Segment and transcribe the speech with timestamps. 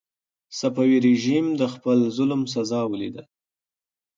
[0.59, 3.23] صفوي رژیم د خپل ظلم سزا ولیده.